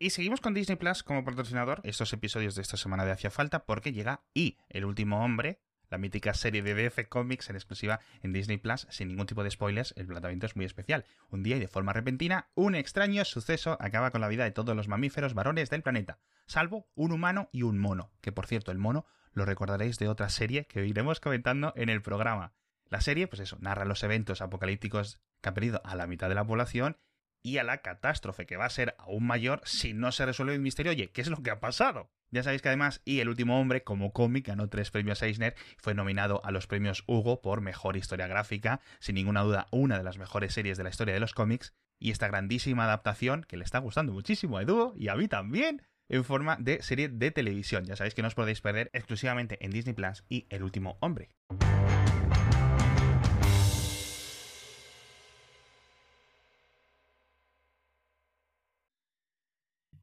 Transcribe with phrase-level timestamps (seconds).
[0.00, 3.64] Y seguimos con Disney Plus como patrocinador estos episodios de esta semana de Hacia Falta
[3.64, 8.32] porque llega Y, el último hombre, la mítica serie de DC Comics en exclusiva en
[8.32, 11.04] Disney Plus, sin ningún tipo de spoilers, el planteamiento es muy especial.
[11.30, 14.76] Un día y de forma repentina, un extraño suceso acaba con la vida de todos
[14.76, 18.78] los mamíferos varones del planeta, salvo un humano y un mono, que por cierto, el
[18.78, 22.52] mono lo recordaréis de otra serie que iremos comentando en el programa.
[22.88, 26.36] La serie, pues eso, narra los eventos apocalípticos que han perdido a la mitad de
[26.36, 26.98] la población
[27.42, 30.60] y a la catástrofe que va a ser aún mayor si no se resuelve el
[30.60, 30.92] misterio.
[30.92, 32.10] Oye, ¿qué es lo que ha pasado?
[32.30, 35.94] Ya sabéis que además, y El último hombre, como cómic, ganó tres premios Eisner, fue
[35.94, 40.18] nominado a los premios Hugo por mejor historia gráfica, sin ninguna duda una de las
[40.18, 43.78] mejores series de la historia de los cómics, y esta grandísima adaptación que le está
[43.78, 47.84] gustando muchísimo a Edu y a mí también, en forma de serie de televisión.
[47.84, 51.30] Ya sabéis que no os podéis perder exclusivamente en Disney Plus y El último hombre.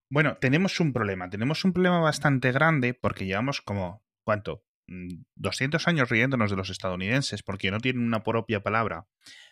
[0.09, 4.63] Bueno, tenemos un problema, tenemos un problema bastante grande porque llevamos como, ¿cuánto?
[4.87, 9.07] 200 mm, años riéndonos de los estadounidenses porque no tienen una propia palabra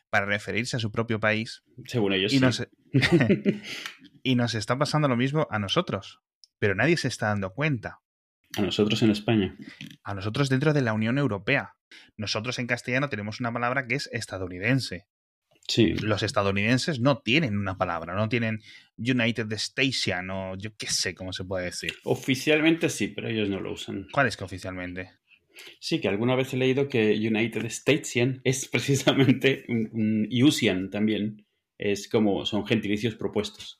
[0.10, 1.64] para referirse a su propio país.
[1.86, 2.32] Según ellos.
[2.32, 2.42] Y, sí.
[2.42, 2.68] nos,
[4.24, 6.22] y nos está pasando lo mismo a nosotros,
[6.60, 8.02] pero nadie se está dando cuenta.
[8.56, 9.58] A nosotros en España.
[10.04, 11.76] A nosotros dentro de la Unión Europea.
[12.16, 15.08] Nosotros en castellano tenemos una palabra que es estadounidense.
[15.68, 15.94] Sí.
[15.94, 18.62] Los estadounidenses no tienen una palabra, no tienen
[18.98, 21.94] United Station o yo qué sé cómo se puede decir.
[22.04, 24.08] Oficialmente sí, pero ellos no lo usan.
[24.12, 25.12] ¿Cuál es que oficialmente?
[25.80, 31.46] Sí, que alguna vez he leído que United Statesian es precisamente un, un Usian también.
[31.78, 33.80] Es como son gentilicios propuestos,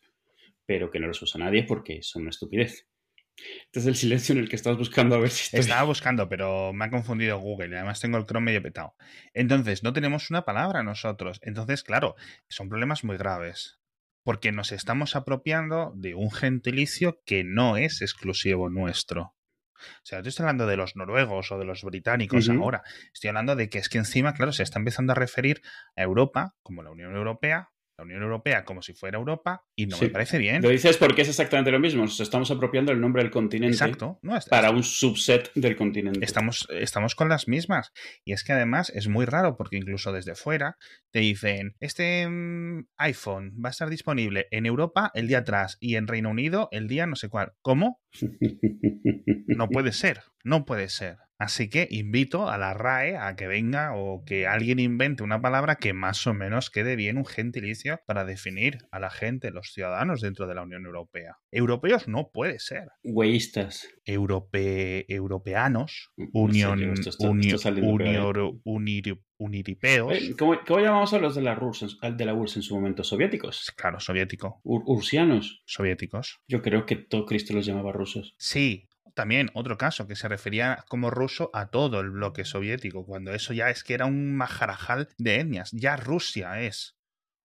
[0.66, 2.88] pero que no los usa nadie porque son una estupidez.
[3.36, 5.62] Este es el silencio en el que estás buscando a ver si estoy...
[5.62, 8.96] Estaba buscando, pero me ha confundido Google y además tengo el Chrome medio petado.
[9.34, 11.40] Entonces, no tenemos una palabra nosotros.
[11.42, 12.16] Entonces, claro,
[12.48, 13.80] son problemas muy graves.
[14.24, 19.36] Porque nos estamos apropiando de un gentilicio que no es exclusivo nuestro.
[19.84, 22.84] O sea, no estoy hablando de los noruegos o de los británicos ahora.
[23.14, 25.62] Estoy hablando de que es que encima, claro, se está empezando a referir
[25.98, 29.96] a Europa como la Unión Europea, la Unión Europea como si fuera Europa, y no
[29.98, 30.06] Sí.
[30.06, 30.62] me parece bien.
[30.62, 32.04] Lo dices porque es exactamente lo mismo.
[32.04, 34.20] Nos estamos apropiando el nombre del continente Exacto.
[34.22, 36.24] No, es- para un subset del continente.
[36.24, 37.92] Estamos, estamos con las mismas.
[38.26, 40.78] Y es que además es muy raro porque incluso desde fuera
[41.12, 45.96] te dicen, este mm, iPhone va a estar disponible en Europa el día atrás y
[45.96, 47.54] en Reino Unido el día no sé cuál.
[47.62, 48.02] ¿Cómo?
[49.48, 51.18] No puede ser, no puede ser.
[51.40, 55.76] Así que invito a la RAE a que venga o que alguien invente una palabra
[55.76, 60.22] que más o menos quede bien un gentilicio para definir a la gente, los ciudadanos
[60.22, 61.38] dentro de la Unión Europea.
[61.52, 62.90] Europeos no puede ser.
[63.04, 63.90] Güeyistas.
[64.06, 68.16] Europe, europeanos, No sé, unión, tío, esto está- uni- está saliendo por ahí.
[68.16, 70.14] unior- uniri- uniripeos.
[70.14, 73.04] Eh, ¿Cómo, cómo llamamos a los de la URSS, de la URSS en su momento?
[73.04, 73.72] ¿Soviéticos?
[73.76, 75.62] Claro, soviético, Ur- ¿Ursianos?
[75.66, 76.40] soviéticos.
[76.48, 78.34] Yo creo que todo Cristo los llamaba rusos.
[78.38, 83.34] Sí, también otro caso que se refería como ruso a todo el bloque soviético, cuando
[83.34, 85.72] eso ya es que era un majarajal de etnias.
[85.72, 86.96] Ya Rusia es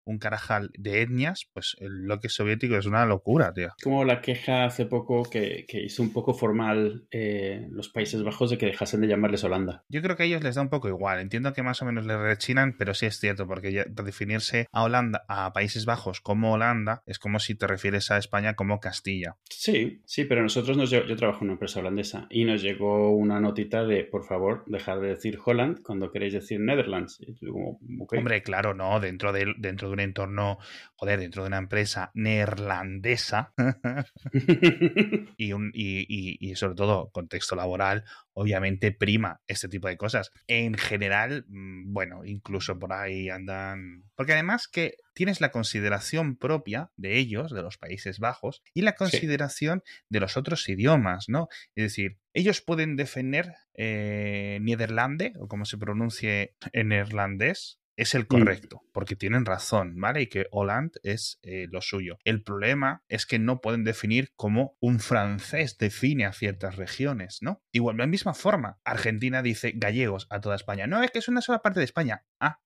[0.09, 3.75] un carajal de etnias, pues el bloque soviético es una locura, tío.
[3.83, 8.51] Como la queja hace poco que, que hizo un poco formal eh, los Países Bajos
[8.51, 9.85] de que dejasen de llamarles Holanda.
[9.89, 11.21] Yo creo que a ellos les da un poco igual.
[11.21, 14.83] Entiendo que más o menos les rechinan, pero sí es cierto, porque ya definirse a
[14.83, 19.37] Holanda, a Países Bajos como Holanda, es como si te refieres a España como Castilla.
[19.51, 23.41] Sí, sí, pero nosotros nos yo trabajo en una empresa holandesa y nos llegó una
[23.41, 27.19] notita de, por favor, dejar de decir Holland cuando queréis decir Netherlands.
[27.21, 28.15] Y yo como, ok.
[28.17, 30.59] Hombre, claro, no, dentro de, dentro de un entorno,
[30.95, 33.53] joder, dentro de una empresa neerlandesa
[35.37, 40.31] y, un, y, y- y sobre todo contexto laboral, obviamente prima este tipo de cosas.
[40.47, 44.05] En general, mm, bueno, incluso por ahí andan...
[44.15, 48.95] Porque además que tienes la consideración propia de ellos, de los Países Bajos, y la
[48.95, 51.49] consideración de los otros idiomas, ¿no?
[51.75, 58.29] Es decir, ellos pueden defender eh, Niederlande, o como se pronuncie en neerlandés, es el
[58.29, 60.23] correcto, porque tienen razón, ¿vale?
[60.23, 62.19] Y que Holland es eh, lo suyo.
[62.23, 67.61] El problema es que no pueden definir como un francés define a ciertas regiones, ¿no?
[67.73, 70.87] Igual, de la misma forma, Argentina dice gallegos a toda España.
[70.87, 72.25] No, es que es una sola parte de España.
[72.39, 72.61] Ah,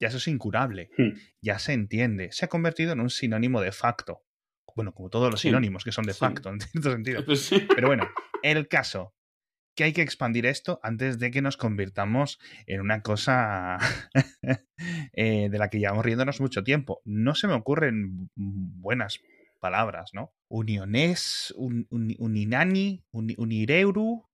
[0.00, 0.90] ya eso es incurable.
[0.98, 1.10] Hmm.
[1.40, 2.32] Ya se entiende.
[2.32, 4.24] Se ha convertido en un sinónimo de facto.
[4.74, 6.18] Bueno, como todos los Sí, sinónimos que son de sí.
[6.18, 7.24] facto, en cierto sentido.
[7.24, 7.64] Pues sí.
[7.76, 8.10] Pero bueno,
[8.42, 9.14] el caso
[9.74, 13.78] que hay que expandir esto antes de que nos convirtamos en una cosa
[15.12, 17.00] eh, de la que llevamos riéndonos mucho tiempo.
[17.04, 19.20] No se me ocurren buenas
[19.60, 20.32] palabras, ¿no?
[20.48, 24.24] Uniones, un, un- uninani, un- unireuru,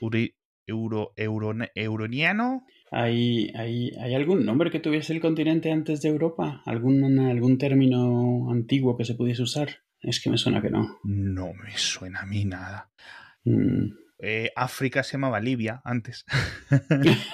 [0.00, 0.34] uri-
[0.66, 2.64] euro, euro, euroniano.
[2.92, 6.62] ¿Hay, hay, ¿Hay algún nombre que tuviese el continente antes de Europa?
[6.66, 9.68] ¿Algún, algún término antiguo que se pudiese usar?
[10.00, 10.98] Es que me suena que no.
[11.04, 12.90] No me suena a mí nada.
[13.44, 13.92] Mm.
[14.22, 16.24] Eh, África se llamaba Libia antes.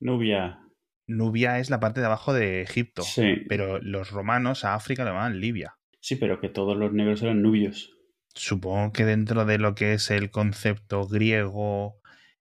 [0.00, 0.58] Nubia.
[1.06, 3.02] Nubia es la parte de abajo de Egipto.
[3.02, 3.42] Sí.
[3.48, 5.76] Pero los romanos a África lo llamaban Libia.
[6.00, 7.92] Sí, pero que todos los negros eran nubios.
[8.34, 11.99] Supongo que dentro de lo que es el concepto griego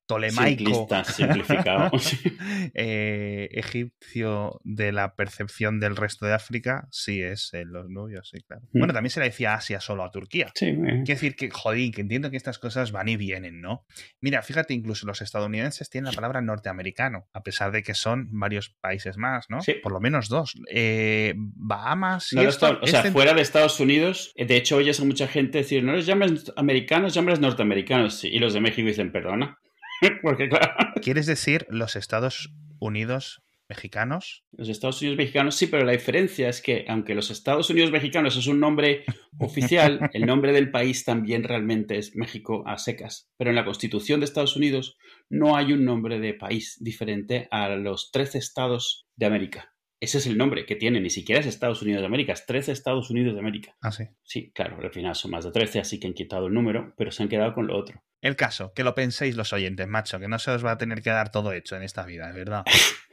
[0.09, 1.91] tolemaico, Simplista, simplificado.
[2.73, 8.41] eh, egipcio de la percepción del resto de África, sí es en los nubios, sí,
[8.41, 8.63] claro.
[8.73, 8.79] Mm.
[8.79, 10.51] Bueno, también se le decía Asia solo a Turquía.
[10.55, 10.75] sí, eh.
[10.75, 13.85] Quiero decir que, jodín, que entiendo que estas cosas van y vienen, ¿no?
[14.19, 18.71] Mira, fíjate, incluso los estadounidenses tienen la palabra norteamericano, a pesar de que son varios
[18.81, 19.61] países más, ¿no?
[19.61, 19.73] Sí.
[19.73, 20.55] Por lo menos dos.
[20.71, 24.77] Eh, Bahamas y No, no esto o sea, fuera de Estados Unidos, eh, de hecho
[24.77, 28.15] oyes a mucha gente decir, no les llames americanos, llámales norteamericanos.
[28.15, 29.59] Sí, Y los de México dicen, perdona.
[30.21, 34.43] Porque claro, ¿Quieres decir los Estados Unidos mexicanos?
[34.51, 38.35] los Estados Unidos mexicanos sí, pero la diferencia es que aunque los Estados Unidos mexicanos
[38.35, 39.05] es un nombre
[39.39, 43.29] oficial, el nombre del país también realmente es México a secas.
[43.37, 44.97] Pero en la Constitución de Estados Unidos
[45.29, 49.73] no hay un nombre de país diferente a los 13 estados de América.
[50.01, 52.71] Ese es el nombre que tiene, ni siquiera es Estados Unidos de América, es 13
[52.71, 53.75] Estados Unidos de América.
[53.81, 54.05] Ah, sí.
[54.23, 57.11] Sí, claro, al final son más de 13, así que han quitado el número, pero
[57.11, 58.01] se han quedado con lo otro.
[58.21, 61.01] El caso, que lo penséis los oyentes, macho, que no se os va a tener
[61.01, 62.63] que dar todo hecho en esta vida, es verdad.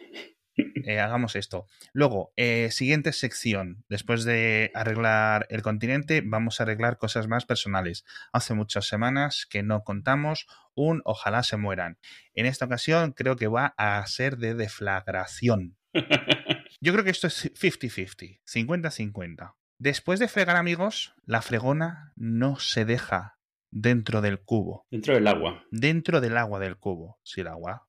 [0.86, 1.66] Eh, hagamos esto.
[1.92, 3.84] Luego, eh, siguiente sección.
[3.88, 8.04] Después de arreglar el continente, vamos a arreglar cosas más personales.
[8.32, 11.98] Hace muchas semanas que no contamos un ojalá se mueran.
[12.34, 15.76] En esta ocasión creo que va a ser de deflagración.
[16.80, 19.54] Yo creo que esto es 50-50, 50-50.
[19.78, 23.38] Después de fregar amigos, la fregona no se deja
[23.70, 25.64] dentro del cubo Dentro del agua.
[25.70, 27.18] dentro del agua del cubo.
[27.22, 27.86] Si el agua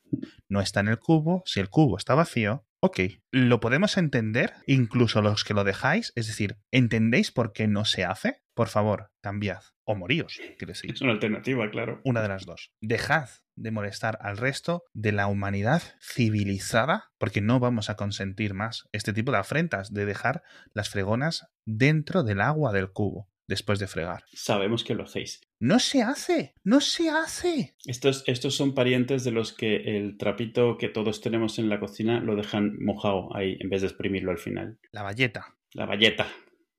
[0.50, 3.00] no está en el cubo, si el cubo está vacío, ok.
[3.32, 4.54] ¿Lo podemos entender?
[4.66, 6.12] Incluso los que lo dejáis.
[6.16, 8.42] Es decir, ¿entendéis por qué no se hace?
[8.54, 9.62] Por favor, cambiad.
[9.90, 10.92] O moríos, quiere decir.
[10.92, 12.02] Es una alternativa, claro.
[12.04, 12.74] Una de las dos.
[12.82, 18.90] Dejad de molestar al resto de la humanidad civilizada, porque no vamos a consentir más
[18.92, 20.44] este tipo de afrentas de dejar
[20.74, 24.26] las fregonas dentro del agua del cubo después de fregar.
[24.34, 25.40] Sabemos que lo hacéis.
[25.58, 27.78] No se hace, no se hace.
[27.86, 32.20] Estos, estos son parientes de los que el trapito que todos tenemos en la cocina
[32.20, 34.80] lo dejan mojado ahí en vez de exprimirlo al final.
[34.92, 35.56] La valleta.
[35.72, 36.28] La valleta.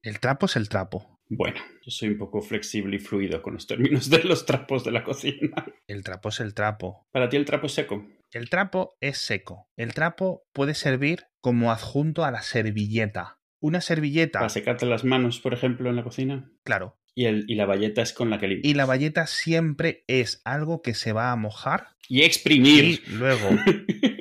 [0.02, 1.17] El trapo es el trapo.
[1.30, 4.92] Bueno, yo soy un poco flexible y fluido con los términos de los trapos de
[4.92, 5.66] la cocina.
[5.86, 7.06] El trapo es el trapo.
[7.12, 8.06] Para ti el trapo es seco.
[8.32, 9.68] El trapo es seco.
[9.76, 13.38] El trapo puede servir como adjunto a la servilleta.
[13.60, 16.50] Una servilleta, Para secarte las manos, por ejemplo, en la cocina.
[16.64, 16.96] claro.
[17.14, 18.70] Y, el, y la valleta es con la que limpias.
[18.70, 23.02] Y la valleta siempre es algo que se va a mojar Y y exprimir.
[23.08, 23.48] luego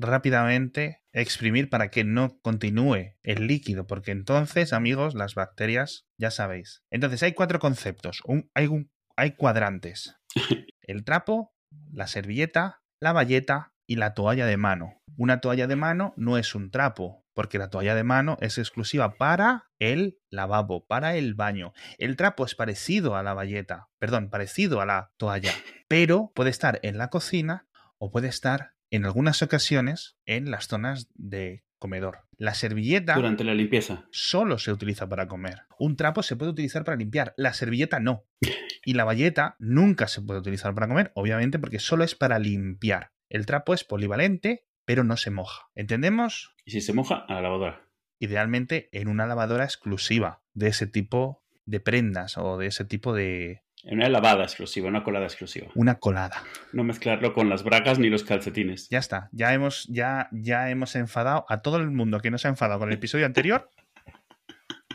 [0.00, 6.82] rápidamente exprimir para que no continúe el líquido, porque entonces, amigos, las bacterias, ya sabéis.
[6.90, 10.16] Entonces hay cuatro conceptos, un- hay, un- hay cuadrantes.
[10.82, 11.52] El trapo,
[11.92, 15.00] la servilleta, la valleta y la toalla de mano.
[15.16, 19.14] Una toalla de mano no es un trapo, porque la toalla de mano es exclusiva
[19.16, 21.72] para el lavabo, para el baño.
[21.98, 25.52] El trapo es parecido a la valleta, perdón, parecido a la toalla,
[25.88, 27.68] pero puede estar en la cocina
[27.98, 32.18] o puede estar en algunas ocasiones en las zonas de comedor.
[32.36, 34.06] La servilleta Durante la limpieza.
[34.10, 35.62] solo se utiliza para comer.
[35.78, 38.24] Un trapo se puede utilizar para limpiar, la servilleta no.
[38.82, 43.12] Y la valleta nunca se puede utilizar para comer, obviamente porque solo es para limpiar.
[43.28, 45.68] El trapo es polivalente, pero no se moja.
[45.74, 46.54] ¿Entendemos?
[46.64, 47.86] Y si se moja, a la lavadora.
[48.18, 53.62] Idealmente en una lavadora exclusiva de ese tipo de prendas o de ese tipo de
[53.84, 55.68] una lavada exclusiva, una colada exclusiva.
[55.74, 56.42] una colada.
[56.72, 58.88] No mezclarlo con las bragas ni los calcetines.
[58.90, 62.48] Ya está, ya hemos ya ya hemos enfadado a todo el mundo que nos ha
[62.48, 63.70] enfadado con el episodio anterior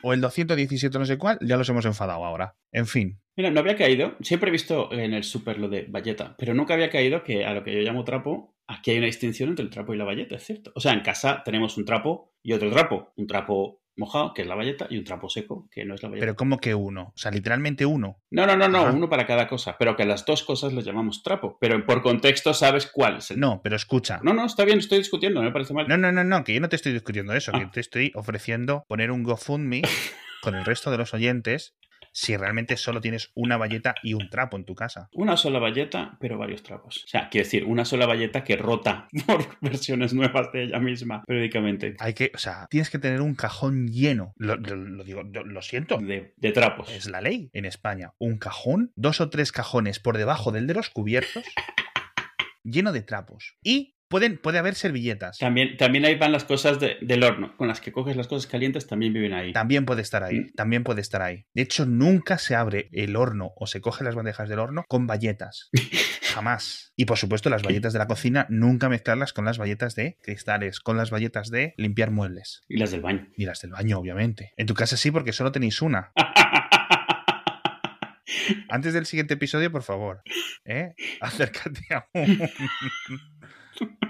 [0.04, 2.56] o el 217 no sé cuál, ya los hemos enfadado ahora.
[2.72, 4.16] En fin, Mira, no había caído.
[4.22, 7.54] Siempre he visto en el súper lo de valleta, pero nunca había caído que a
[7.54, 10.36] lo que yo llamo trapo, aquí hay una distinción entre el trapo y la valleta,
[10.36, 10.72] es cierto.
[10.76, 13.12] O sea, en casa tenemos un trapo y otro trapo.
[13.18, 16.10] Un trapo mojado, que es la valleta, y un trapo seco, que no es la
[16.10, 16.24] valleta.
[16.26, 18.22] pero como que uno, o sea, literalmente uno.
[18.32, 18.92] No, no, no, no, Ajá.
[18.92, 21.58] uno para cada cosa, pero que las dos cosas les llamamos trapo.
[21.60, 23.40] Pero por contexto sabes cuál es el...
[23.40, 24.20] No, pero escucha.
[24.24, 25.88] no, no, está bien, estoy discutiendo, no me parece mal.
[25.88, 27.72] No, no, no, no, que yo no te estoy discutiendo eso, que Ah.
[27.74, 29.82] te estoy ofreciendo poner un GoFundMe
[30.42, 31.76] con el resto de los oyentes
[32.18, 35.10] si realmente solo tienes una valleta y un trapo en tu casa.
[35.12, 37.04] Una sola valleta, pero varios trapos.
[37.04, 41.24] O sea, quiero decir, una sola valleta que rota por versiones nuevas de ella misma
[41.28, 41.96] periódicamente.
[42.00, 44.34] Hay que, o sea, tienes que tener un cajón lleno.
[44.38, 45.98] Lo, lo- lo digo, lo, lo siento.
[45.98, 46.90] De, de trapos.
[46.90, 48.14] Es la ley en España.
[48.18, 51.44] Un cajón, dos o tres cajones por debajo del de los cubiertos,
[52.64, 53.58] lleno de trapos.
[53.62, 55.40] Y Pueden, puede haber servilletas.
[55.40, 57.58] También, también ahí van las cosas de- del horno.
[57.58, 59.52] Con las que coges las cosas calientes también viven ahí.
[59.52, 60.54] También puede estar ahí, Mm.
[60.56, 61.46] también puede estar ahí.
[61.56, 65.08] De hecho, nunca se abre el horno o se coge las bandejas del horno con
[65.08, 65.70] bayetas.
[66.36, 66.94] Jamás.
[66.96, 70.80] Y por supuesto, las bayetas de la cocina, nunca mezclarlas con las bayetas de cristales,
[70.82, 72.62] con las bayetas de limpiar muebles.
[72.68, 73.28] Y las del baño.
[73.36, 74.54] Y las del baño, obviamente.
[74.58, 76.12] En tu casa sí, porque solo tenéis una.
[78.70, 80.22] Antes del siguiente episodio, por favor,
[80.66, 80.94] ¿eh?
[81.22, 82.40] acércate a un...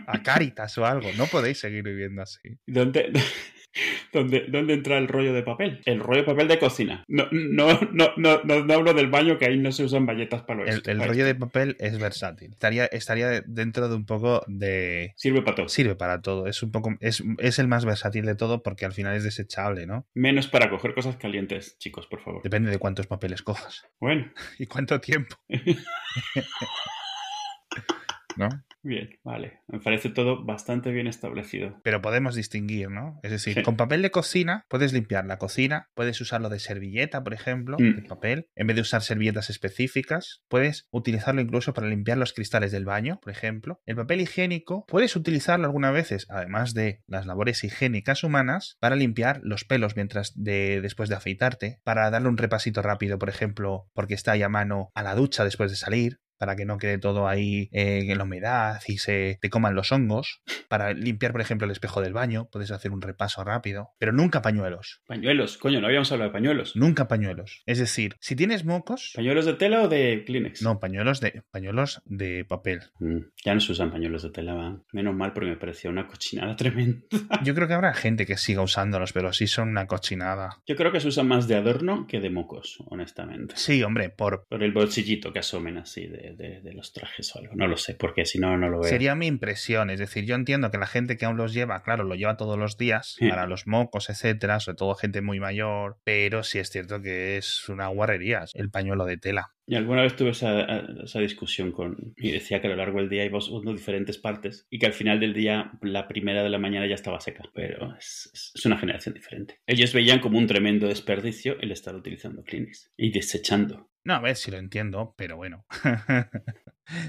[0.07, 1.09] a Caritas o algo.
[1.17, 2.57] No podéis seguir viviendo así.
[2.67, 3.11] ¿Dónde,
[4.13, 5.81] dónde, ¿Dónde entra el rollo de papel?
[5.85, 7.03] El rollo de papel de cocina.
[7.07, 10.63] No, no, no, no, no, hablo del baño, que ahí no se usan bayetas para
[10.63, 10.91] El, esto.
[10.91, 11.33] el Para rollo esto.
[11.33, 12.51] de papel es versátil.
[12.51, 15.13] Estaría, estaría dentro de un poco de...
[15.17, 15.69] Sirve para todo.
[15.69, 16.47] Sirve para todo.
[16.47, 16.95] Es un poco...
[16.99, 20.07] Es, es el más versátil de todo porque al final es desechable, ¿no?
[20.13, 22.43] Menos para coger cosas calientes, chicos, por favor.
[22.43, 23.85] Depende de cuántos papeles cojas.
[23.99, 25.35] Bueno, Y cuánto tiempo,
[28.37, 28.49] ¿no?
[28.85, 29.59] Bien, vale.
[29.67, 31.79] Me parece todo bastante bien establecido.
[31.83, 33.19] Pero podemos distinguir, ¿no?
[33.23, 33.63] Es decir, Sí.
[33.63, 37.95] con papel de cocina puedes limpiar la cocina, puedes usarlo de servilleta, por ejemplo, Mm.
[37.95, 38.47] de papel.
[38.55, 43.19] En vez de usar servilletas específicas, puedes utilizarlo incluso para limpiar los cristales del baño,
[43.21, 43.79] por ejemplo.
[43.85, 49.39] El papel higiénico puedes utilizarlo algunas veces, además de las labores higiénicas humanas, para limpiar
[49.43, 54.13] los pelos mientras de después de afeitarte, para darle un repasito rápido, por ejemplo, porque
[54.13, 57.27] está ahí a mano a la ducha después de salir para que no quede todo
[57.27, 60.41] ahí eh, en la humedad y se te coman los hongos.
[60.67, 64.41] Para limpiar, por ejemplo, el espejo del baño, puedes hacer un repaso rápido, pero nunca
[64.41, 65.01] pañuelos.
[65.07, 66.75] Pañuelos, coño, no habíamos hablado de pañuelos.
[66.75, 67.63] Nunca pañuelos.
[67.65, 70.61] Es decir, si tienes mocos, ¿Pañuelos de tela o de Kleenex?
[70.61, 72.81] no, pañuelos de, pañuelos de papel.
[72.99, 74.81] Mm, ya no se usan pañuelos de tela, va.
[74.91, 77.05] Menos mal porque me parecía una cochinada tremenda.
[77.43, 80.61] Yo creo que habrá gente que siga usándolos, pero sí son una cochinada.
[80.65, 83.55] Yo creo que se usan más de adorno que de mocos, honestamente.
[83.57, 84.45] Sí, hombre, por...
[84.49, 87.53] Por el bolsillito que asomen así de, de- de los trajes o algo.
[87.55, 88.89] No lo sé, porque si no, no lo veo.
[88.89, 92.03] Sería mi impresión, es decir, yo entiendo que la gente que aún los lleva, claro,
[92.03, 93.27] lo lleva todos los días Sí.
[93.29, 97.69] para los mocos, etcétera, sobre todo gente muy mayor, pero sí es cierto que es
[97.69, 99.51] una guarrería el pañuelo de tela.
[99.67, 100.61] Y alguna vez tuve esa,
[101.03, 102.13] esa discusión con...
[102.17, 104.93] Y decía que a lo largo del día iba usando diferentes partes y que al
[104.93, 107.45] final del día la primera de la mañana ya estaba seca.
[107.53, 109.59] Pero es, es- es una generación diferente.
[109.65, 113.89] Ellos veían como un tremendo desperdicio el estar utilizando Kleenex y desechando.
[114.05, 115.65] No, a ver si lo entiendo, pero bueno.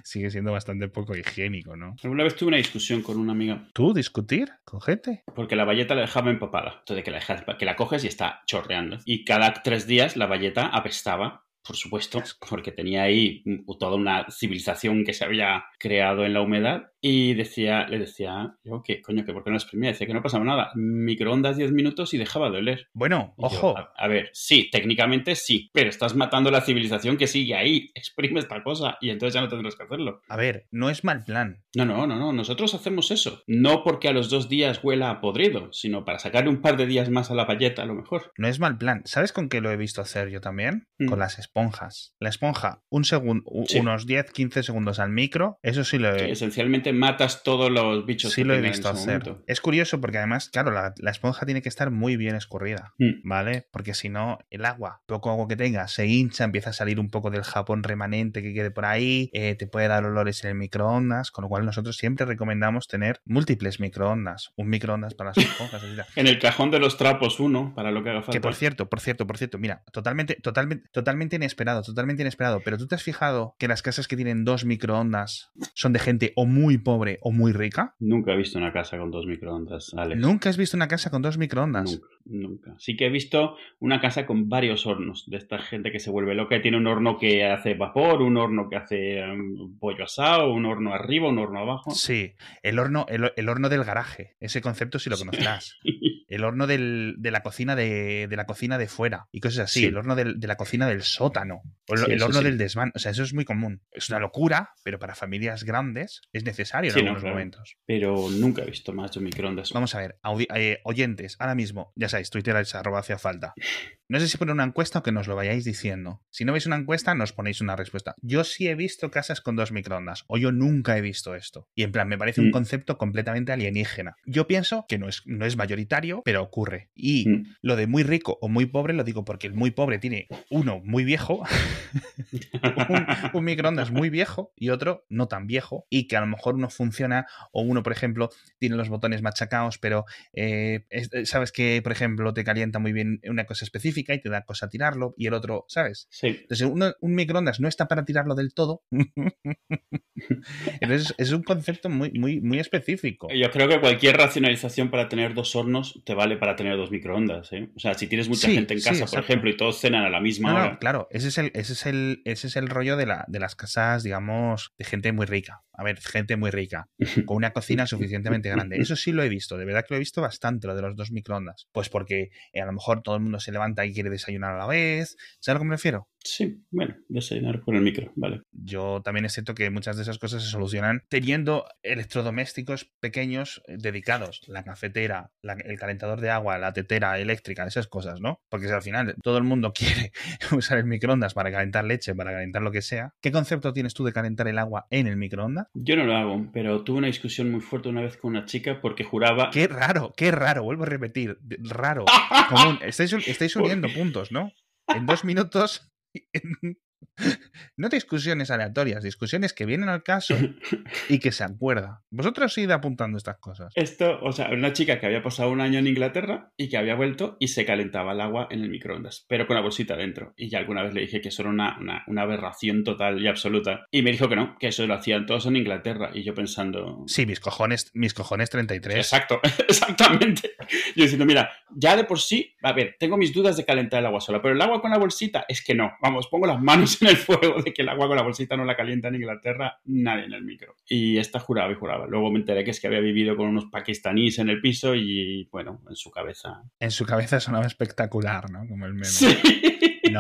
[0.05, 1.95] Sigue siendo bastante poco higiénico, ¿no?
[2.03, 5.23] Alguna vez tuve una discusión con una amiga ¿Tú discutir con gente?
[5.35, 6.76] porque la valleta la dejaba empapada.
[6.79, 8.97] Entonces que la, dejas- que la coges y está chorreando.
[9.05, 11.45] Y cada tres días la valleta apestaba.
[11.67, 13.43] Por supuesto, porque tenía ahí
[13.79, 16.91] toda una civilización que se había creado en la humedad.
[17.01, 19.25] Y decía, le decía, yo, ¿qué coño?
[19.25, 19.91] que ¿Por qué no exprimía?
[19.91, 20.73] Decía que no pasaba nada.
[20.75, 22.89] Microondas 10 minutos y dejaba de oler.
[22.95, 27.17] Bueno, Y yo, ojo, a, a ver, sí, técnicamente sí, pero estás matando la civilización
[27.17, 27.91] que sigue ahí.
[27.95, 30.21] Exprime esta cosa y entonces ya no tendrás que hacerlo.
[30.29, 31.63] a ver, no es mal plan.
[31.77, 32.33] No, no, no, no.
[32.33, 33.43] Nosotros hacemos eso.
[33.47, 36.87] No porque a los dos días huela a podrido, sino para sacarle un par de
[36.87, 38.33] días más a la payeta, a lo mejor.
[38.39, 39.03] No es mal plan.
[39.05, 40.89] ¿Sabes con qué lo he visto hacer yo también?
[40.99, 41.09] Mm.
[41.09, 42.15] Con las esponjas.
[42.21, 43.79] La esponja, un segundo, Sí.
[43.79, 48.05] unos 10, 15 segundos al micro, eso sí lo Sí, he, esencialmente matas todos los
[48.05, 49.21] bichos sí que lo he visto hacer.
[49.25, 49.43] momento.
[49.47, 52.93] Es curioso porque además, claro, la, la esponja tiene que estar muy bien escurrida.
[52.99, 53.27] Mm.
[53.29, 53.67] ¿Vale?
[53.73, 57.09] Porque si no, el agua, poco agua que tenga, se hincha, empieza a salir un
[57.11, 60.57] poco del jabón remanente que quede por ahí, eh, te puede dar olores en el
[60.57, 64.53] microondas, con lo cual nosotros siempre recomendamos tener múltiples microondas.
[64.57, 65.83] Un microondas para las esponjas.
[66.17, 68.33] En el cajón de los trapos uno, para lo que haga falta.
[68.33, 72.61] Que por cierto, por cierto, por cierto, mira, totalmente, totalmente, totalmente inesperado, totalmente inesperado.
[72.65, 76.33] Pero tú te has fijado que las casas que tienen dos microondas son de gente
[76.37, 77.95] o muy pobre o muy rica.
[77.99, 80.21] Nunca he visto una casa con dos microondas, Alex.
[80.21, 81.91] Nunca has visto una casa con dos microondas.
[81.93, 82.75] Nunca, nunca.
[82.79, 86.35] Sí que he visto una casa con varios hornos, de esta gente que se vuelve
[86.35, 90.53] loca y tiene un horno que hace vapor, un horno que hace um, pollo asado,
[90.53, 91.91] un horno arriba, un horno abajo.
[91.93, 94.37] Sí, el horno, el, el horno del garaje.
[94.41, 95.79] Ese concepto sí lo conocerás.
[96.28, 99.80] El horno del- de la cocina de, de la cocina de fuera y cosas así.
[99.80, 99.87] Sí.
[99.87, 101.62] El horno del- de la cocina del sótano.
[101.88, 102.45] O el, Sí, el eso horno sí.
[102.45, 102.92] del desván.
[102.95, 103.80] O sea, eso es muy común.
[103.92, 107.35] Es una locura, pero para familias grandes es necesario en no, algunos claro.
[107.37, 107.76] momentos.
[107.87, 109.73] Pero nunca he visto más de microondas.
[109.73, 113.54] Vamos a ver, audi- eh, oyentes, ahora mismo, ya sabéis, Twitter es arroba hacia falta.
[114.09, 116.23] No sé si poner una encuesta o que nos lo vayáis diciendo.
[116.31, 118.15] Si no veis una encuesta, nos ponéis una respuesta.
[118.23, 121.69] Yo sí he visto casas con dos microondas, o yo nunca he visto esto.
[121.75, 122.53] Y en plan, me parece un Mm.
[122.53, 124.15] concepto completamente alienígena.
[124.25, 126.91] Yo pienso que no es, no es mayoritario, pero ocurre.
[126.95, 127.57] Y Mm.
[127.63, 130.81] lo de muy rico o muy pobre lo digo porque el muy pobre tiene uno
[130.85, 131.43] muy viejo,
[132.89, 136.55] un, un microondas muy viejo y otro no tan viejo, y que a lo mejor
[136.55, 141.81] uno funciona, o uno, por ejemplo, tiene los botones machacados, pero eh, es- sabes que,
[141.83, 145.26] por ejemplo, te calienta muy bien una cosa específica y te da cosa tirarlo y
[145.26, 146.07] el otro, ¿sabes?
[146.11, 146.29] Sí.
[146.29, 148.83] Entonces, uno- un microondas no está para tirarlo del todo.
[150.81, 153.29] Entonces, es un concepto muy, muy, muy específico.
[153.35, 157.53] Yo creo que cualquier racionalización para tener dos hornos te vale para tener dos microondas.
[157.53, 157.71] ¿eh?
[157.76, 160.05] O sea, si tienes mucha Sí, gente en sí, casa, por ejemplo, y todos cenan
[160.05, 160.71] a la misma No, hora.
[160.73, 163.41] no, claro, ese es el, ese es el, ese es el rollo de, la, de
[163.41, 165.62] las casas, digamos, de gente muy rica.
[165.76, 166.88] A ver, gente muy rica,
[167.26, 168.80] con una cocina suficientemente grande.
[168.80, 170.97] Eso sí lo he visto, de verdad que lo he visto bastante, lo de los
[170.97, 171.68] dos microondas.
[171.73, 174.59] Pues porque eh, a lo mejor todo el mundo se levanta y quiere desayunar a
[174.59, 175.16] la vez.
[175.40, 176.09] ¿Sabes a lo que me refiero?
[176.28, 178.42] Sí, bueno, desayunar con el micro, vale.
[178.50, 183.76] Yo también es cierto que muchas de esas cosas se solucionan teniendo electrodomésticos pequeños eh,
[183.78, 184.40] dedicados.
[184.49, 188.40] La cafetera, la- el calentador de agua, la tetera eléctrica, esas cosas, ¿no?
[188.49, 190.12] Porque si al final todo el mundo quiere
[190.52, 194.04] usar el microondas para calentar leche, para calentar lo que sea, ¿qué concepto tienes tú
[194.04, 195.66] de calentar el agua en el microondas?
[195.75, 198.80] Yo no lo hago, pero tuve una discusión muy fuerte una vez con una chica
[198.80, 199.50] porque juraba.
[199.50, 202.04] Qué raro, qué raro, vuelvo a repetir, raro.
[202.49, 202.78] Común.
[202.83, 204.52] Estáis, estáis uniendo puntos, ¿no?
[204.88, 205.88] En dos minutos.
[206.35, 206.77] in
[207.79, 210.35] No discusiones aleatorias, discusiones que vienen al caso
[211.11, 212.03] y que se acuerda.
[212.11, 213.73] Vosotros id apuntando estas cosas.
[213.75, 216.95] Esto, o sea, una chica que había pasado un año en Inglaterra y que había
[216.95, 220.33] vuelto y se calentaba el agua en el microondas, pero con la bolsita dentro.
[220.37, 223.29] Y ya alguna vez le dije que eso era una, una, una aberración total y
[223.29, 223.87] absoluta.
[223.91, 226.11] Y me dijo que no, que eso lo hacían todos en Inglaterra.
[226.15, 227.05] Y yo pensando.
[227.07, 228.97] Sí, mis cojones, mis cojones 33.
[228.97, 230.53] Exacto, exactamente.
[230.95, 234.07] Yo diciendo, mira, ya de por sí, a ver, tengo mis dudas de calentar el
[234.07, 235.93] agua sola, pero el agua con la bolsita es que no.
[236.01, 238.65] Vamos, pongo las manos en el fuego de que el agua con la bolsita no
[238.65, 240.75] la calienta en Inglaterra nadie en el micro.
[240.89, 242.07] Y esta juraba y juraba.
[242.07, 245.49] Luego me enteré que es que había vivido con unos pakistaníes en el piso y,
[245.51, 246.63] bueno, en su cabeza.
[246.81, 248.67] En su cabeza sonaba espectacular, ¿no?
[248.67, 249.05] Como el meme.
[249.07, 249.37] Sí.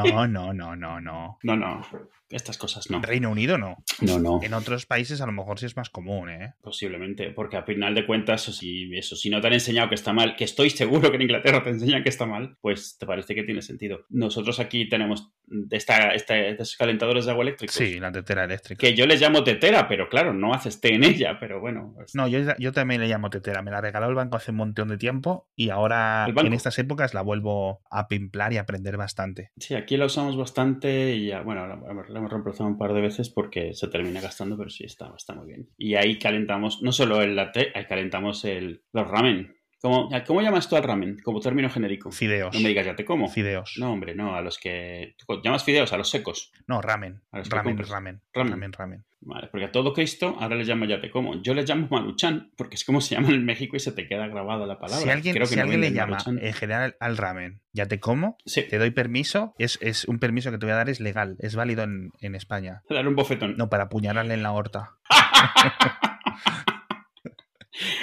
[0.04, 1.38] No, no, no, no, no.
[1.42, 1.80] No, no,
[2.28, 3.00] estas cosas no.
[3.02, 3.76] Reino Unido no.
[4.00, 4.40] No, no.
[4.42, 6.54] En otros países a lo mejor sí es más común, ¿eh?
[6.60, 9.94] Posiblemente, porque a final de cuentas, eso, si, eso, si no te han enseñado que
[9.94, 13.06] está mal, que estoy seguro que en Inglaterra te enseñan que está mal, pues te
[13.06, 14.00] parece que tiene sentido.
[14.10, 15.30] Nosotros aquí tenemos
[15.70, 17.76] esta, esta, estos calentadores de agua eléctricos.
[17.76, 18.80] Sí, la tetera eléctrica.
[18.80, 21.92] Que yo les llamo tetera, pero claro, no haces té en ella, pero bueno.
[21.94, 23.62] pues- No, yo, yo también le llamo tetera.
[23.62, 27.14] Me la regaló el banco hace un montón de tiempo y ahora en estas épocas
[27.14, 29.52] la vuelvo a pimplar y a aprender bastante.
[29.58, 33.00] Sí, aquí la usamos bastante y ya, bueno, la, la hemos reemplazado un par de
[33.00, 35.68] veces porque se termina gastando, pero sí, está, está muy bien.
[35.78, 39.55] Y ahí calentamos, no solo el latte, ahí calentamos el, los ramen.
[39.86, 41.16] ¿Cómo, ¿Cómo llamas tú al ramen?
[41.22, 42.10] Como término genérico.
[42.10, 42.52] Fideos.
[42.52, 43.28] No me digas, ya te como.
[43.28, 43.74] Fideos.
[43.78, 45.14] No, hombre, no, a los que...
[45.16, 45.92] ¿tú ¿Llamas fideos?
[45.92, 46.50] A los secos.
[46.66, 47.22] No, ramen.
[47.30, 48.20] A los Ramen, ramen.
[48.34, 48.50] Ramen.
[48.50, 49.04] Ramen, ramen.
[49.20, 51.40] Vale, porque a todo Cristo ahora le llamo ya te como.
[51.40, 54.26] Yo le llamo maruchan, porque es como se llama en México y se te queda
[54.26, 55.04] grabada la palabra.
[55.04, 56.38] Si alguien, Creo que si no alguien le llama Maruchan.
[56.44, 60.50] en general al ramen, ya te como, Sí, te doy permiso, es, es un permiso
[60.50, 62.82] que te voy a dar, es legal, es válido en, en España.
[62.90, 63.56] dar un bofetón.
[63.56, 64.96] No, para apuñalarle en la horta.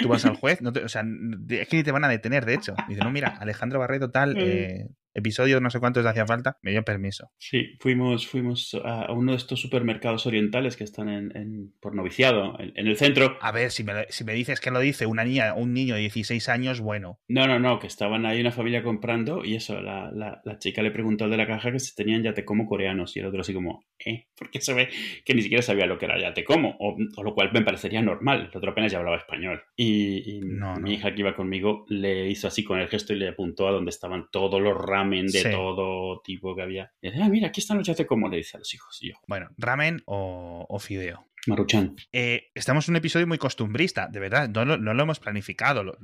[0.02, 1.04] Tú vas al juez, no te- o sea,
[1.48, 2.74] es que ni te van a detener, de hecho.
[2.88, 6.82] Dice, no, mira, Alejandro Barreto tal, eh, episodio no sé cuántos hacía falta, me dio
[6.84, 7.30] permiso.
[7.38, 12.58] Sí, fuimos, fuimos a uno de estos supermercados orientales que están en, en- por noviciado,
[12.60, 13.36] en, en el centro.
[13.40, 16.00] A ver, si me, si me dices que lo dice una niña, un niño de
[16.00, 17.20] 16 años, bueno.
[17.28, 20.82] No, no, no, que estaban ahí una familia comprando y eso, la, la- la chica
[20.82, 23.26] le preguntó al de la caja que si tenían ya te como coreanos y el
[23.26, 24.26] otro así como, ¿eh?
[24.38, 24.88] Porque se ve
[25.24, 27.62] que ni siquiera sabía lo que era ya te como, o, o lo cual me
[27.62, 29.62] parecería normal, el otro apenas ya hablaba español.
[29.76, 30.90] Y, y No, mi no.
[30.90, 33.90] hija que iba conmigo le hizo así con el gesto y le apuntó a donde
[33.90, 35.50] estaban todos los ramen de Sí.
[35.50, 36.92] todo tipo que había.
[37.02, 38.98] Y dice, ah, mira, aquí están los ya te como, le dice a los hijos.
[39.02, 41.26] Y yo, Bueno, ramen o, o fideo.
[41.46, 41.94] Maruchan.
[42.10, 45.84] Eh, estamos en un episodio muy costumbrista, de verdad, no lo, no lo hemos planificado.
[45.84, 45.98] Lo-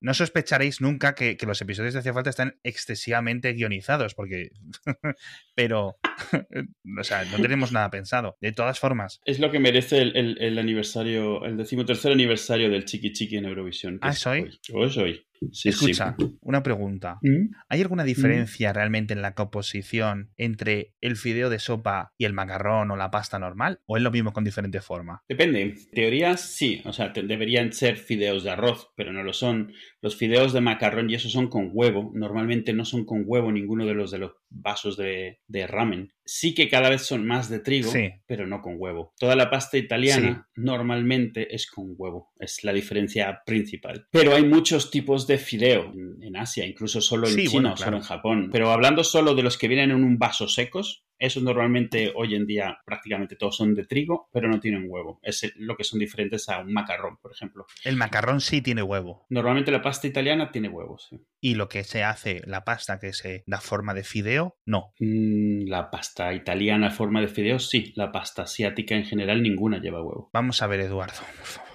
[0.00, 4.52] no sospecharéis nunca que, que los episodios de Hacía Falta están excesivamente guionizados, porque...
[5.54, 5.96] Pero,
[6.98, 8.38] o sea, no tenemos nada pensado.
[8.40, 12.86] De todas formas, Es lo que merece el, el- el aniversario, el decimotercer aniversario del
[12.86, 13.98] Chiqui Chiqui en Eurovisión.
[14.00, 14.48] Ah, ¿es hoy?
[14.62, 15.25] Es hoy.
[15.52, 16.36] Sí, escucha, sí.
[16.40, 17.18] una pregunta.
[17.22, 17.50] ¿Mm?
[17.68, 22.90] ¿Hay alguna diferencia realmente en la composición entre el fideo de sopa y el macarrón
[22.90, 23.80] o la pasta normal?
[23.86, 25.22] ¿O es lo mismo con diferente forma?
[25.28, 25.62] Depende.
[25.62, 26.82] En teoría sí.
[26.84, 29.72] O sea, te- deberían ser fideos de arroz, pero no lo son.
[30.06, 32.12] Los fideos de macarrón y eso son con huevo.
[32.14, 36.12] Normalmente no son con huevo ninguno de los de los vasos de, de ramen.
[36.24, 38.10] Sí que cada vez son más de trigo, Sí.
[38.26, 39.12] pero no con huevo.
[39.18, 42.30] Toda la pasta italiana normalmente es con huevo.
[42.38, 44.06] Es la diferencia principal.
[44.12, 47.72] Pero hay muchos tipos de fideo en, en Asia, incluso solo en Sí, China bueno,
[47.72, 47.86] o claro.
[47.90, 48.48] solo en Japón.
[48.52, 52.46] Pero hablando solo de los que vienen en un vaso secos, esos normalmente hoy en
[52.46, 55.18] día prácticamente todos son de trigo, pero no tienen huevo.
[55.22, 57.66] Es lo que son diferentes a un macarrón, por ejemplo.
[57.84, 59.26] El macarrón sí tiene huevo.
[59.30, 61.06] Normalmente la pasta italiana tiene huevos.
[61.10, 61.18] sí.
[61.40, 64.92] Y lo que se hace, la pasta que se da forma de fideo, no.
[64.98, 67.92] Mm, La pasta italiana forma de fideos, sí.
[67.94, 70.30] La pasta asiática en general, ninguna lleva huevo.
[70.32, 71.65] Vamos a ver, Eduardo, por favor.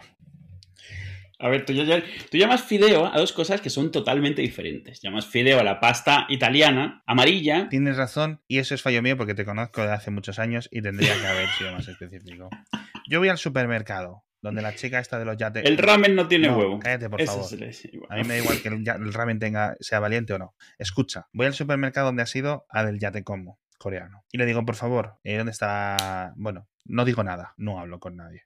[1.42, 5.02] A ver, tú, ya- tú llamas fideo a dos cosas que son totalmente diferentes.
[5.02, 7.68] Llamas fideo a la pasta italiana, amarilla.
[7.70, 10.82] Tienes razón, y eso es fallo mío porque te conozco de hace muchos años y
[10.82, 12.50] tendría que haber sido más específico.
[13.08, 15.66] Yo voy al supermercado, donde la chica esta de los yates.
[15.66, 16.80] El ramen no tiene No, huevo.
[16.80, 17.46] Cállate, por favor.
[18.10, 20.56] A mí me da igual que el, ramen tenga, sea valiente o no.
[20.78, 24.24] Escucha, voy al supermercado donde has ido a del yate como coreano.
[24.32, 26.34] Y le digo, por favor, eh, ¿dónde está?
[26.36, 28.44] Bueno, no digo nada, no hablo con nadie.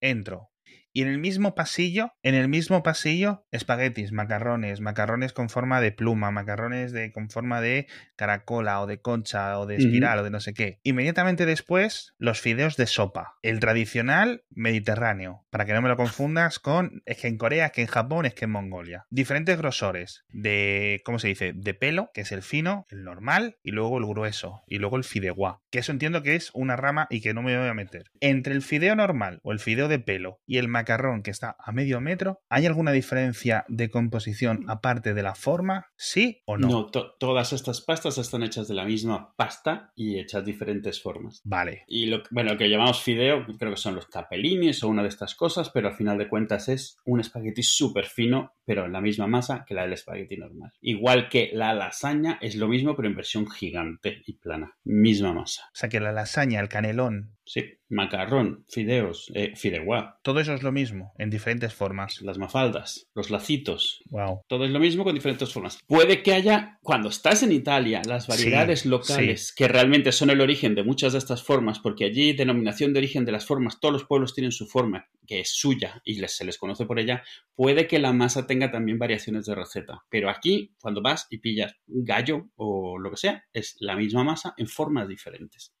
[0.00, 0.50] Entro.
[0.96, 5.92] Y en el mismo pasillo, en el mismo pasillo, espaguetis, macarrones, macarrones con forma de
[5.92, 10.30] pluma, macarrones de, con forma de caracola o de concha o de espiral o de
[10.30, 10.80] no sé qué.
[10.84, 13.34] Inmediatamente después, los fideos de sopa.
[13.42, 15.44] El tradicional mediterráneo.
[15.50, 18.24] Para que no me lo confundas con, es que en Corea, es que en Japón,
[18.24, 19.04] es que en Mongolia.
[19.10, 21.52] Diferentes grosores de, ¿cómo se dice?
[21.54, 25.04] De pelo, que es el fino, el normal, y luego el grueso, y luego el
[25.04, 25.60] fideuá.
[25.70, 28.04] Que eso entiendo que es una rama y que no me voy a meter.
[28.20, 30.85] Entre el fideo normal o el fideo de pelo y el macarrón
[31.22, 35.88] que está a medio metro, ¿hay alguna diferencia de composición aparte de la forma?
[35.96, 36.68] ¿Sí o no?
[36.68, 41.40] No, to- todas estas pastas están hechas de la misma pasta y hechas diferentes formas.
[41.44, 41.84] Vale.
[41.88, 45.08] Y lo, bueno, lo que llamamos fideo, creo que son los capellinis o una de
[45.08, 49.00] estas cosas, pero al final de cuentas es un espagueti súper fino, pero en la
[49.00, 50.72] misma masa que la del espagueti normal.
[50.80, 54.76] Igual que la lasaña es lo mismo, pero en versión gigante y plana.
[54.84, 55.62] Misma masa.
[55.66, 60.62] O sea que la lasaña, el canelón, Sí, macarrón, fideos, eh, fideuá, todo eso es
[60.62, 62.20] lo mismo, en diferentes formas.
[62.22, 64.42] las mafaldas, los lacitos, Wow.
[64.48, 65.78] Todo es lo mismo con diferentes formas.
[65.86, 70.40] Puede que haya, cuando estás en Italia, las variedades Sí, locales que realmente son el
[70.40, 73.92] origen de muchas de estas formas, porque allí denominación de origen de las formas, todos
[73.92, 77.22] los pueblos tienen su forma, que es suya y les- se les conoce por ella,
[77.54, 80.04] puede que la masa tenga también variaciones de receta.
[80.08, 84.24] Pero aquí, cuando vas y pillas un gallo o lo que sea, es la misma
[84.24, 85.72] masa en formas diferentes.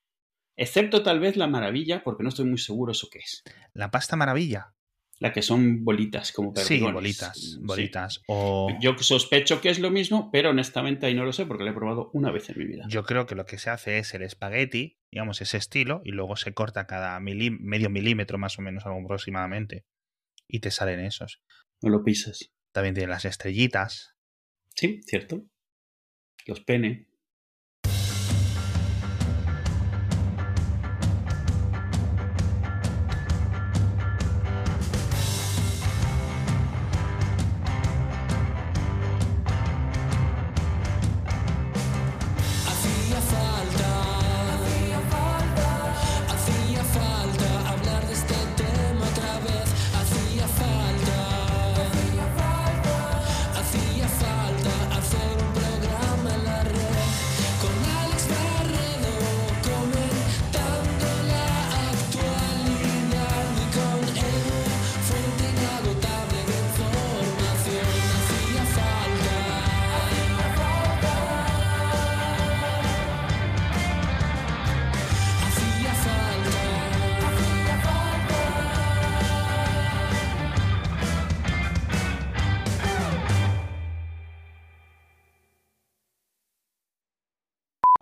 [0.56, 3.42] Excepto tal vez la maravilla, porque no estoy muy seguro eso qué es.
[3.74, 4.72] La pasta maravilla.
[5.18, 6.94] La que son bolitas, como Sí, perdigones.
[6.94, 7.58] bolitas, Sí.
[7.62, 8.22] bolitas.
[8.28, 11.70] O Yo sospecho que es lo mismo, pero honestamente ahí no lo sé porque lo
[11.70, 12.84] he probado una vez en mi vida.
[12.88, 16.36] yo creo que lo que se hace es el espagueti, digamos ese estilo, y luego
[16.36, 19.84] se corta cada medio milímetro más o menos, algo aproximadamente.
[20.48, 21.42] Y te salen esos.
[21.82, 22.50] No lo pisas.
[22.72, 24.14] También tiene las estrellitas.
[24.74, 25.44] Sí, cierto.
[26.46, 27.05] Los pene.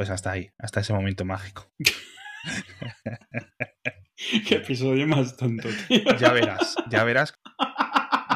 [0.04, 1.72] Pues hasta ahí, hasta ese momento mágico.
[4.46, 6.02] Qué episodio más tonto, tío.
[6.18, 7.40] Ya verás, ya verás.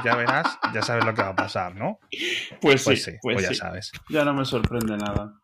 [0.03, 1.99] Ya verás, ya sabes lo que va a pasar, ¿no?
[2.63, 3.55] Pues sí, Pues sí, pues pues ya sí.
[3.57, 3.93] sabes.
[4.09, 5.39] Ya no me sorprende nada.